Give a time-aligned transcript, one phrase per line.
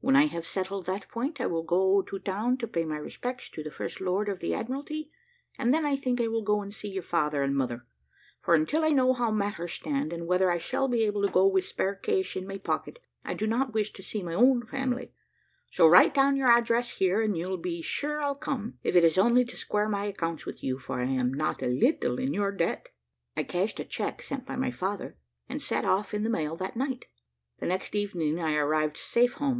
[0.00, 3.50] When I have settled that point I will go to town to pay my respects
[3.50, 5.10] to the First Lord of the Admiralty,
[5.58, 7.84] and then I think I will go and see your father and mother;
[8.40, 11.46] for, until I know how matters stand, and whether I shall be able to go
[11.46, 15.12] with spare cash in my pocket, I do not wish to see my own family;
[15.68, 19.18] so write down your address here, and you'll be sure I'll come, if it is
[19.18, 22.50] only to square my accounts with you, for I am not a little in your
[22.50, 22.88] debt."
[23.36, 25.18] I cashed a check sent by my father,
[25.50, 27.04] and set off in the mail that night;
[27.58, 29.54] the next evening I arrived safe home.